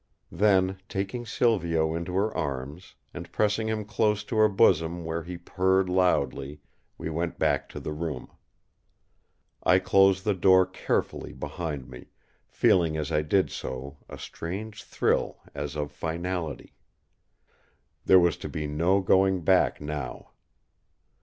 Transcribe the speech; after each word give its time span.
Then 0.31 0.79
taking 0.89 1.27
Silvio 1.27 1.93
into 1.93 2.15
her 2.15 2.35
arms, 2.35 2.95
and 3.13 3.31
pressing 3.31 3.67
him 3.67 3.85
close 3.85 4.23
to 4.23 4.35
her 4.37 4.49
bosom 4.49 5.05
where 5.05 5.21
he 5.21 5.37
purred 5.37 5.89
loudly, 5.89 6.59
we 6.97 7.11
went 7.11 7.37
back 7.37 7.69
to 7.69 7.79
the 7.79 7.93
room. 7.93 8.27
I 9.61 9.77
closed 9.77 10.23
the 10.25 10.33
door 10.33 10.65
carefully 10.65 11.33
behind 11.33 11.87
me, 11.87 12.07
feeling 12.47 12.97
as 12.97 13.11
I 13.11 13.21
did 13.21 13.51
so 13.51 13.97
a 14.09 14.17
strange 14.17 14.83
thrill 14.83 15.37
as 15.53 15.75
of 15.75 15.91
finality. 15.91 16.73
There 18.05 18.19
was 18.19 18.37
to 18.37 18.49
be 18.49 18.65
no 18.65 19.01
going 19.01 19.41
back 19.41 19.79
now. 19.79 20.31